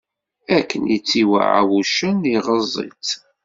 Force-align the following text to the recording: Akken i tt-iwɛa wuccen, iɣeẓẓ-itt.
Akken 0.57 0.83
i 0.95 0.97
tt-iwɛa 0.99 1.61
wuccen, 1.69 2.17
iɣeẓẓ-itt. 2.35 3.09